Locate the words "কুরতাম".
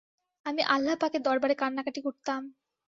2.01-2.41